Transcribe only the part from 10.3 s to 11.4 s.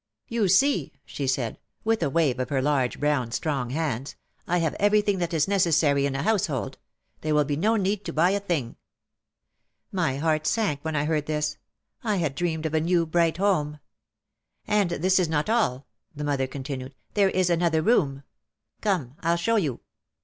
sank when I heard